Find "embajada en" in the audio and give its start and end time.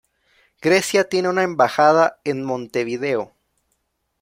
1.43-2.43